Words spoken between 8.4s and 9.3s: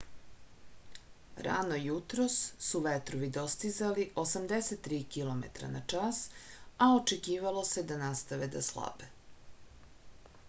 da slabe